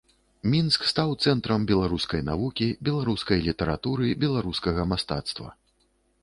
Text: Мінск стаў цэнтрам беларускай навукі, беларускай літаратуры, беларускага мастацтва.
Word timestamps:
Мінск 0.51 0.85
стаў 0.91 1.09
цэнтрам 1.25 1.67
беларускай 1.71 2.21
навукі, 2.29 2.69
беларускай 2.87 3.45
літаратуры, 3.49 4.09
беларускага 4.25 4.81
мастацтва. 4.95 5.47